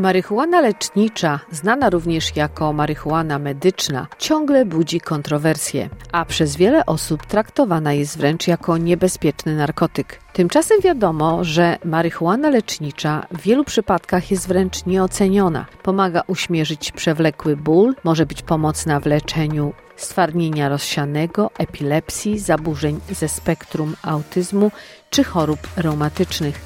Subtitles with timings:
[0.00, 7.92] Marihuana lecznicza, znana również jako marihuana medyczna, ciągle budzi kontrowersje, a przez wiele osób traktowana
[7.92, 10.20] jest wręcz jako niebezpieczny narkotyk.
[10.32, 15.66] Tymczasem wiadomo, że marihuana lecznicza w wielu przypadkach jest wręcz nieoceniona.
[15.82, 23.96] Pomaga uśmierzyć przewlekły ból, może być pomocna w leczeniu stwardnienia rozsianego, epilepsji, zaburzeń ze spektrum
[24.02, 24.70] autyzmu
[25.10, 26.60] czy chorób reumatycznych.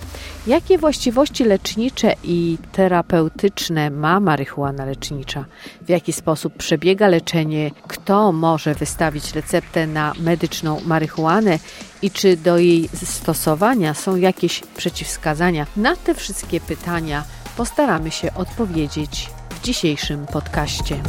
[0.47, 5.45] Jakie właściwości lecznicze i terapeutyczne ma marihuana lecznicza?
[5.83, 7.71] W jaki sposób przebiega leczenie?
[7.89, 11.59] Kto może wystawić receptę na medyczną marihuanę?
[12.03, 13.54] I czy do jej stosowania
[13.95, 15.67] są jakieś przeciwwskazania?
[15.77, 17.25] Na te wszystkie pytania
[17.57, 21.01] postaramy się odpowiedzieć w dzisiejszym podcaście.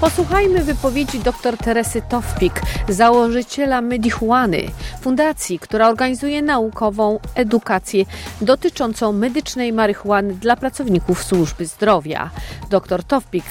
[0.00, 2.52] Posłuchajmy wypowiedzi dr Teresy Towpik,
[2.88, 4.62] założyciela Medihuany,
[5.00, 8.04] fundacji, która organizuje naukową edukację
[8.40, 12.30] dotyczącą medycznej marihuany dla pracowników służby zdrowia.
[12.70, 13.44] Dr Towpik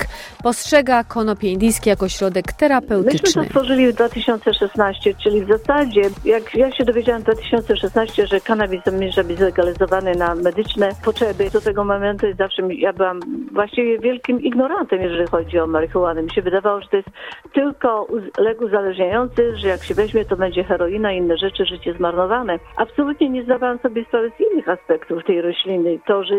[0.43, 3.19] postrzega konopie indyjskie jako środek terapeutyczny.
[3.23, 8.41] Myśmy to stworzyli w 2016, czyli w zasadzie, jak ja się dowiedziałam w 2016, że
[8.41, 13.19] kanabis zamierza być zlegalizowany na medyczne potrzeby, do tego momentu zawsze ja byłam
[13.53, 17.09] właściwie wielkim ignorantem, jeżeli chodzi o marihuanę się wydawało, że to jest
[17.53, 22.59] tylko lek uzależniający, że jak się weźmie, to będzie heroina i inne rzeczy, życie zmarnowane.
[22.77, 25.99] Absolutnie nie zdawałam sobie sprawy z innych aspektów tej rośliny.
[26.07, 26.35] To, że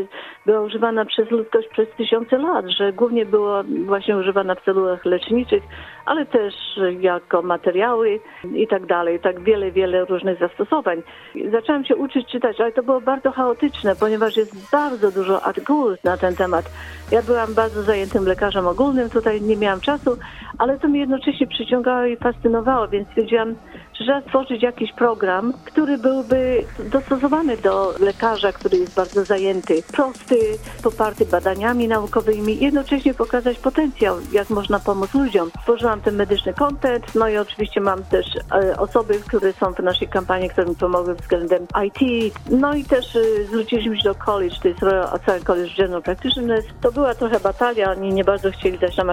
[0.46, 5.62] była używana przez ludzkość przez tysiące lat, że głównie była właśnie używana w celach leczniczych,
[6.06, 6.54] ale też
[7.00, 8.20] jako materiały
[8.54, 9.20] i tak dalej.
[9.20, 11.02] Tak wiele, wiele różnych zastosowań.
[11.50, 16.16] Zaczęłam się uczyć czytać, ale to było bardzo chaotyczne, ponieważ jest bardzo dużo artykułów na
[16.16, 16.64] ten temat.
[17.12, 20.16] Ja byłam bardzo zajętym lekarzem ogólnym, tutaj nie miałam czasu,
[20.58, 23.54] ale to mnie jednocześnie przyciągało i fascynowało, więc stwierdziłam,
[23.94, 30.36] że trzeba stworzyć jakiś program, który byłby dostosowany do lekarza, który jest bardzo zajęty, prosty,
[30.82, 35.50] poparty badaniami naukowymi, jednocześnie pokazać potencjał, jak można pomóc ludziom.
[35.60, 40.08] Stworzyłam ten medyczny content, no i oczywiście mam też e, osoby, które są w naszej
[40.08, 44.68] kampanii, które mi pomogły względem IT, no i też e, zwróciliśmy się do college, to
[44.68, 46.66] jest Royal College General Practitioners.
[46.80, 49.10] To była trochę batalia, oni nie bardzo chcieli dać nam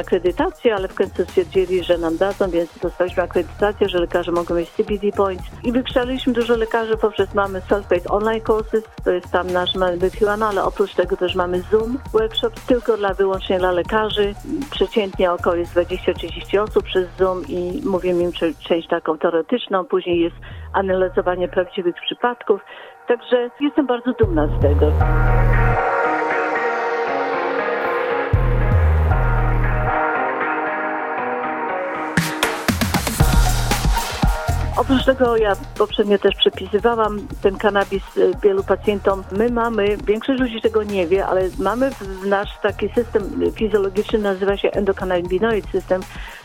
[0.63, 4.69] akredytację, ale w końcu stwierdzili, że nam dadzą, więc dostaliśmy akredytację, że lekarze mogą mieć
[4.69, 5.44] CBD Points.
[5.63, 10.63] I wykształciliśmy dużo lekarzy poprzez mamy self-paced online courses, to jest tam nasz Medihuana, ale
[10.63, 14.34] oprócz tego też mamy Zoom workshops tylko dla wyłącznie dla lekarzy,
[14.72, 18.31] przeciętnie około jest 20-30 osób przez Zoom i mówimy im
[18.68, 20.35] część taką teoretyczną, później jest
[20.74, 22.62] analizowanie prawdziwych przypadków,
[23.07, 24.91] także jestem bardzo dumna z tego.
[34.83, 39.23] Oprócz tego ja poprzednio też przepisywałam ten kanabis y, wielu pacjentom.
[39.31, 43.23] My mamy, większość ludzi tego nie wie, ale mamy w nasz taki system
[43.55, 46.01] fizjologiczny, nazywa się endokannabinoid system,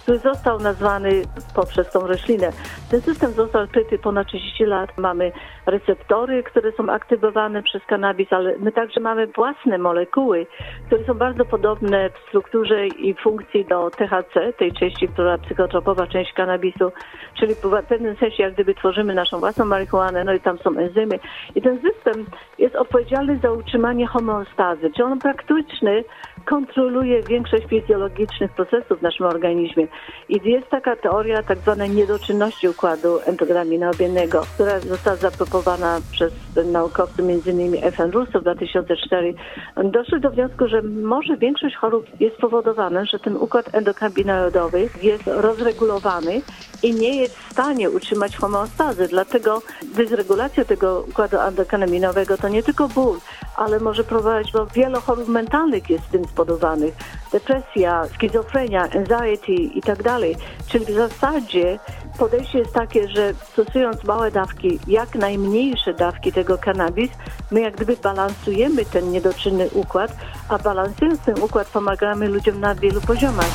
[0.08, 1.22] który został nazwany
[1.54, 2.50] poprzez tą roślinę.
[2.90, 4.98] Ten system został odkryty ponad 30 lat.
[4.98, 5.32] Mamy
[5.66, 10.46] receptory, które są aktywowane przez kanabis, ale my także mamy własne molekuły,
[10.86, 16.32] które są bardzo podobne w strukturze i funkcji do THC, tej części, która psychotropowa część
[16.32, 16.92] kanabisu,
[17.38, 21.18] czyli w pewnym sensie jak gdyby tworzymy naszą własną marihuanę, no i tam są enzymy.
[21.54, 22.26] I ten system
[22.58, 26.04] jest odpowiedzialny za utrzymanie homeostazy, czyli on praktyczny
[26.44, 29.86] kontroluje większość fizjologicznych procesów w naszym organizmie.
[30.28, 36.32] I jest taka teoria tak zwanej niedoczynności układu endograminobiennego, która została zaproponowana przez
[36.72, 37.74] naukowców m.in.
[37.82, 38.10] F.N.
[38.10, 39.34] Russo w 2004.
[39.84, 46.42] Doszli do wniosku, że może większość chorób jest spowodowana, że ten układ endokannabinoidowy jest rozregulowany
[46.82, 49.08] i nie jest w stanie utrzymać homeostazy.
[49.08, 49.62] Dlatego
[49.94, 53.18] dysregulacja tego układu endokannabinowego to nie tylko ból,
[53.56, 56.94] ale może prowadzić do wielu chorób mentalnych jest z tym spowodowanych.
[57.32, 60.36] Depresja, schizofrenia, anxiety i tak dalej.
[60.68, 61.78] Czyli w zasadzie
[62.18, 67.10] podejście jest takie, że stosując małe dawki, jak najmniejsze dawki tego kanabis,
[67.50, 70.16] my jak gdyby balansujemy ten niedoczynny układ,
[70.48, 73.50] a balansując ten układ pomagamy ludziom na wielu poziomach.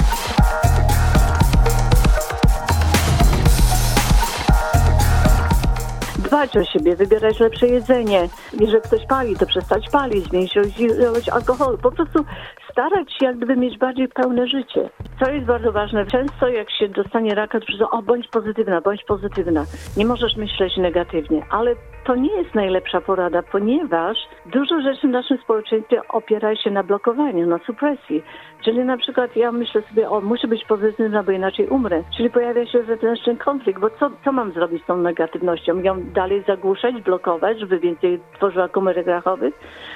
[6.33, 8.30] Dbać o siebie, wybierać lepsze jedzenie.
[8.59, 11.77] Jeżeli ktoś pali, to przestać palić, zmniejszyć ilość alkoholu.
[11.77, 12.25] Po prostu
[12.71, 14.89] starać się jak gdyby mieć bardziej pełne życie.
[15.19, 19.03] Co jest bardzo ważne, często jak się dostanie raka, to wszyscy, o bądź pozytywna, bądź
[19.03, 19.65] pozytywna.
[19.97, 25.38] Nie możesz myśleć negatywnie, ale to nie jest najlepsza porada, ponieważ dużo rzeczy w naszym
[25.38, 28.23] społeczeństwie opiera się na blokowaniu, na supresji.
[28.63, 32.03] Czyli na przykład ja myślę sobie, o muszę być pozytywna, bo inaczej umrę.
[32.17, 35.81] Czyli pojawia się wewnętrzny konflikt, bo co, co mam zrobić z tą negatywnością?
[35.81, 39.53] Ją dalej zagłuszać, blokować, żeby więcej tworzyła komórek rachowych?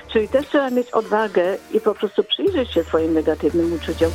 [0.07, 1.43] Czyli też trzeba mieć odwagę
[1.73, 4.09] i po prostu przyjrzeć się swoim negatywnym uczuciom.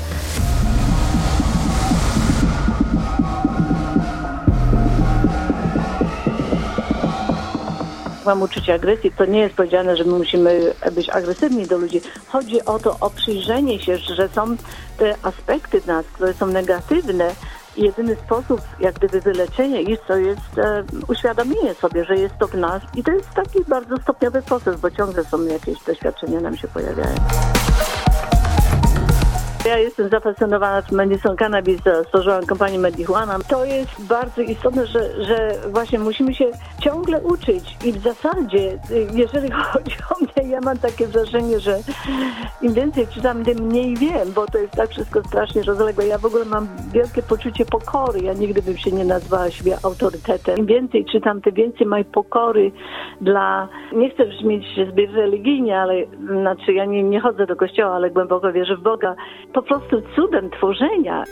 [8.25, 12.01] Mam uczucie agresji, to nie jest powiedziane, że my musimy być agresywni do ludzi.
[12.29, 14.57] Chodzi o to, o przyjrzenie się, że są
[14.99, 17.35] te aspekty nas, które są negatywne,
[17.77, 22.47] i jedyny sposób jak gdyby wyleczenia ich to jest e, uświadomienie sobie, że jest to
[22.47, 26.57] w nas i to jest taki bardzo stopniowy proces, bo ciągle są jakieś doświadczenia nam
[26.57, 27.15] się pojawiają.
[29.67, 33.39] Ja jestem zafascynowana Medicine Cannabis, stworzyłam kompanię Medijuana.
[33.49, 36.51] To jest bardzo istotne, że, że właśnie musimy się
[36.81, 38.79] ciągle uczyć i w zasadzie,
[39.15, 41.79] jeżeli chodzi o mnie, ja mam takie wrażenie, że
[42.63, 46.07] im więcej czytam, tym mniej wiem, bo to jest tak wszystko strasznie rozległe.
[46.07, 48.21] Ja w ogóle mam wielkie poczucie pokory.
[48.21, 50.59] Ja nigdy bym się nie nazwała siebie autorytetem.
[50.59, 52.73] Im więcej czytam, tym więcej mojej pokory
[53.21, 55.95] dla, nie chcę brzmieć zbyt religijnie, ale
[56.41, 59.15] znaczy ja nie, nie chodzę do kościoła, ale głęboko wierzę w Boga
[59.53, 61.25] po prostu cudem tworzenia.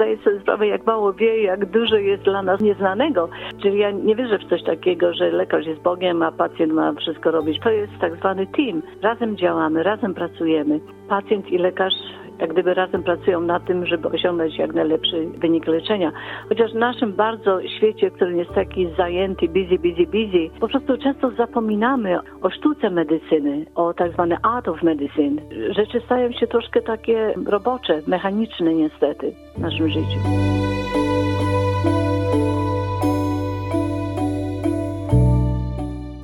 [0.00, 3.28] zdaję sobie sprawę, jak mało wie, jak dużo jest dla nas nieznanego.
[3.62, 7.30] Czyli ja nie wierzę w coś takiego, że lekarz jest Bogiem, a pacjent ma wszystko
[7.30, 7.60] robić.
[7.62, 8.82] To jest tak zwany team.
[9.02, 10.80] Razem działamy, razem pracujemy.
[11.08, 11.94] Pacjent i lekarz
[12.40, 16.12] jak gdyby razem pracują na tym, żeby osiągnąć jak najlepszy wynik leczenia.
[16.48, 21.30] Chociaż w naszym bardzo świecie, który jest taki zajęty, busy, busy, busy, po prostu często
[21.30, 25.42] zapominamy o sztuce medycyny, o tak zwane art of medicine.
[25.70, 30.18] Rzeczy stają się troszkę takie robocze, mechaniczne niestety w naszym życiu.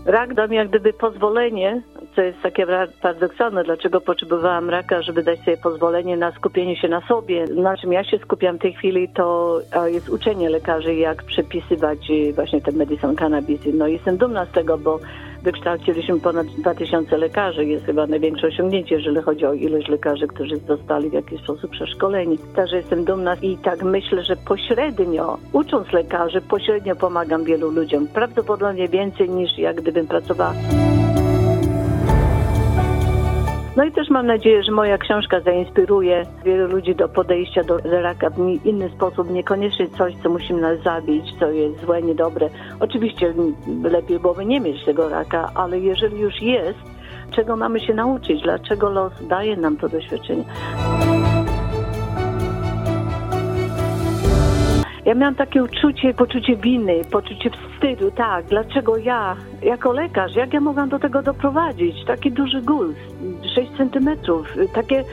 [0.07, 1.83] Rak dał mi jak gdyby pozwolenie
[2.17, 2.67] co jest takie
[3.03, 7.45] paradoksalne, dlaczego potrzebowałam raka, żeby dać sobie pozwolenie na skupienie się na sobie.
[7.45, 12.33] Na czym ja się skupiam w tej chwili, to jest uczenie lekarzy, jak przepisywać y,
[12.33, 13.61] właśnie ten medicine cannabis.
[13.75, 15.01] No jestem dumna z tego, bo
[15.43, 17.65] wykształciliśmy ponad 2000 lekarzy.
[17.65, 22.39] Jest chyba największe osiągnięcie, jeżeli chodzi o ilość lekarzy, którzy zostali w jakiś sposób przeszkoleni.
[22.55, 28.09] Także jestem dumna i tak myślę, że pośrednio, ucząc lekarzy, pośrednio pomagam wielu ludziom.
[28.09, 30.55] Prawdopodobnie więcej niż jak gdybym pracowała
[33.77, 38.31] no i też mam nadzieję, że moja książka zainspiruje wielu ludzi do podejścia do raka
[38.31, 42.49] w inny sposób, niekoniecznie coś, co musimy nas zabić, co jest złe, niedobre.
[42.81, 43.35] Oczywiście
[43.83, 46.79] lepiej byłoby nie mieć tego raka, ale jeżeli już jest,
[47.31, 50.45] czego mamy się nauczyć, dlaczego los daje nam to doświadczenie.
[55.07, 60.61] Ja miałam takie uczucie, poczucie winy, poczucie wstydu, tak, dlaczego ja, jako lekarz, jak ja
[60.61, 62.05] mogłam do tego doprowadzić?
[62.05, 62.97] Taki duży guz,
[63.57, 65.05] 6 centymetrów, takie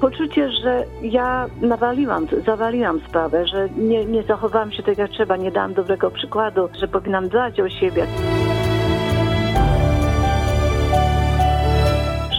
[0.00, 5.52] poczucie, że ja nawaliłam, zawaliłam sprawę, że nie, nie zachowałam się tak jak trzeba, nie
[5.52, 8.06] dałam dobrego przykładu, że powinnam dbać o siebie.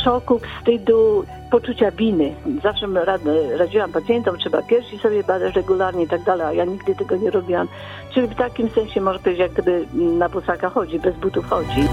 [0.03, 2.33] Szoku, wstydu, poczucia winy.
[2.63, 3.21] Zawsze rad,
[3.57, 7.31] radziłam pacjentom, trzeba piersi sobie badać regularnie i tak dalej, a ja nigdy tego nie
[7.31, 7.67] robiłam.
[8.13, 11.87] Czyli w takim sensie można powiedzieć, jak gdyby na bosaka chodzi, bez butów chodzi.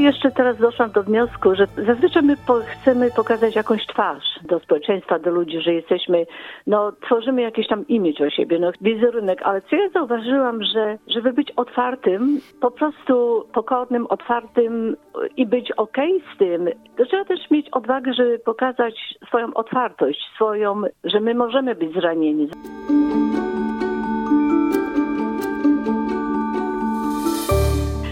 [0.00, 5.18] Jeszcze teraz doszłam do wniosku, że zazwyczaj my po, chcemy pokazać jakąś twarz do społeczeństwa,
[5.18, 6.26] do ludzi, że jesteśmy,
[6.66, 11.32] no tworzymy jakiś tam imidż o siebie, no wizerunek, ale co ja zauważyłam, że żeby
[11.32, 14.96] być otwartym, po prostu pokornym, otwartym
[15.36, 18.94] i być okej okay z tym, to trzeba też mieć odwagę, żeby pokazać
[19.28, 22.48] swoją otwartość, swoją, że my możemy być zranieni.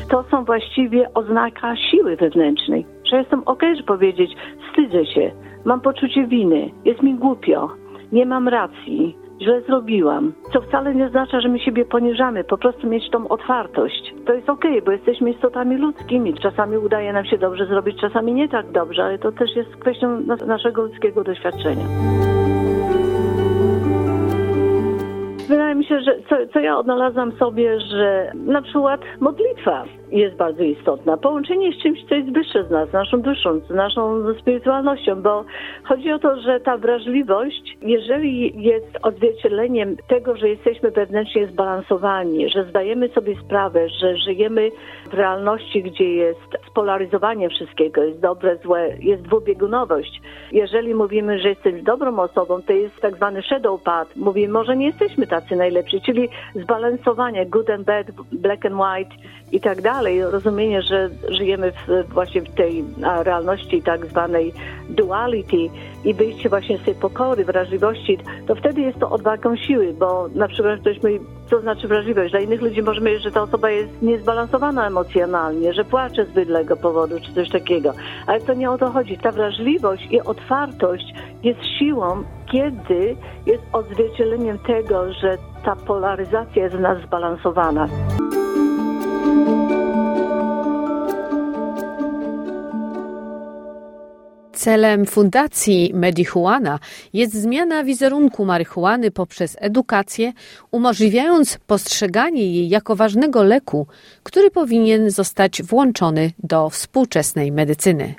[0.09, 2.87] To są właściwie oznaka siły wewnętrznej.
[3.11, 4.31] Że jestem ok, że powiedzieć,
[4.69, 5.31] wstydzę się,
[5.65, 7.71] mam poczucie winy, jest mi głupio,
[8.13, 10.33] nie mam racji, źle zrobiłam.
[10.53, 14.15] Co wcale nie oznacza, że my siebie poniżamy, po prostu mieć tą otwartość.
[14.27, 16.35] To jest okej, bo jesteśmy istotami ludzkimi.
[16.35, 20.21] Czasami udaje nam się dobrze zrobić, czasami nie tak dobrze, ale to też jest kwestią
[20.47, 21.85] naszego ludzkiego doświadczenia.
[25.89, 31.17] Się, że co, co ja odnalazłam sobie, że na przykład modlitwa jest bardzo istotna.
[31.17, 35.45] Połączenie z czymś, co jest wyższe z nas, naszą duszą, z naszą spirytualnością, bo
[35.85, 42.65] chodzi o to, że ta wrażliwość, jeżeli jest odzwierciedleniem tego, że jesteśmy wewnętrznie zbalansowani, że
[42.65, 44.71] zdajemy sobie sprawę, że żyjemy
[45.11, 50.21] w realności, gdzie jest spolaryzowanie wszystkiego, jest dobre, złe, jest dwubiegunowość.
[50.53, 54.17] Jeżeli mówimy, że jesteś dobrą osobą, to jest tak zwany shadow path.
[54.17, 59.17] Mówimy, może nie jesteśmy tacy najlepsi, czyli zbalansowanie good and bad, black and white
[59.53, 59.98] i tak dalej.
[60.31, 62.85] Rozumienie, że żyjemy w, właśnie w tej
[63.23, 64.53] realności tak zwanej
[64.89, 65.57] duality
[66.05, 70.49] i wyjście właśnie z tej pokory, wrażliwości, to wtedy jest to odwagą siły, bo na
[70.49, 72.31] przykład ktoś mówi, co znaczy wrażliwość.
[72.31, 76.77] Dla innych ludzi możemy powiedzieć, że ta osoba jest niezbalansowana emocjonalnie, że płacze z bydlego
[76.77, 77.93] powodu, czy coś takiego.
[78.27, 79.19] Ale to nie o to chodzi.
[79.19, 86.81] Ta wrażliwość i otwartość jest siłą, kiedy jest odzwierciedleniem tego, że ta polaryzacja jest w
[86.81, 87.89] nas zbalansowana.
[94.59, 96.79] Celem Fundacji Medihuana
[97.13, 100.33] jest zmiana wizerunku marihuany poprzez edukację,
[100.71, 103.87] umożliwiając postrzeganie jej jako ważnego leku,
[104.23, 108.15] który powinien zostać włączony do współczesnej medycyny.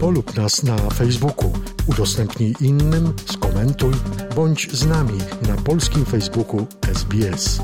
[0.00, 1.52] Polub nas na Facebooku,
[1.88, 3.92] udostępnij innym, skomentuj,
[4.36, 5.18] bądź z nami
[5.48, 7.60] na polskim Facebooku SBS.